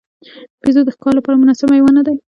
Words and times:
بیزو 0.63 0.81
د 0.85 0.89
ښکار 0.95 1.13
لپاره 1.17 1.39
مناسب 1.41 1.67
حیوان 1.75 1.93
نه 1.99 2.03
دی. 2.07 2.15